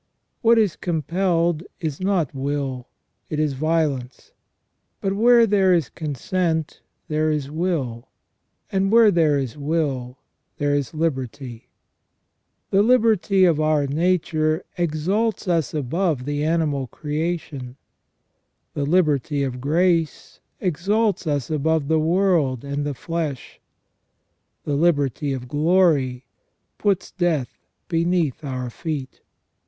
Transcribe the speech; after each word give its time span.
What 0.41 0.57
is 0.57 0.75
compelled 0.75 1.61
is 1.79 2.01
not 2.01 2.33
will, 2.33 2.87
it 3.29 3.39
is 3.39 3.53
violence; 3.53 4.31
but 4.99 5.13
where 5.13 5.45
there 5.45 5.75
is 5.75 5.89
consent 5.89 6.81
there 7.07 7.29
is 7.29 7.51
will, 7.51 8.07
and 8.71 8.91
where 8.91 9.11
there 9.11 9.37
is 9.37 9.55
will 9.59 10.17
there 10.57 10.73
is 10.73 10.95
liberty. 10.95 11.67
The 12.71 12.81
liberty 12.81 13.45
of 13.45 13.59
our 13.59 13.85
nature 13.85 14.65
exalts 14.75 15.47
us 15.47 15.71
above 15.71 16.25
the 16.25 16.43
animal 16.43 16.87
creation; 16.87 17.75
the 18.73 18.85
liberty 18.87 19.43
of 19.43 19.61
grace 19.61 20.39
exalts 20.59 21.27
us 21.27 21.51
above 21.51 21.87
the 21.89 21.99
world 21.99 22.65
and 22.65 22.87
the 22.87 22.95
flesh; 22.95 23.61
the 24.63 24.73
liberty 24.75 25.31
of 25.31 25.47
glory 25.47 26.25
puts 26.79 27.11
death 27.11 27.59
beneath 27.87 28.43
our 28.43 28.71
feet. 28.71 29.21